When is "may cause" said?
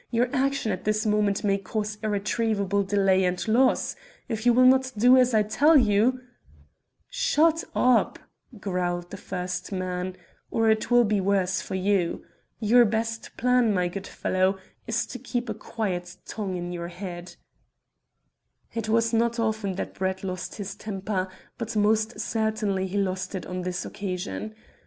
1.43-1.99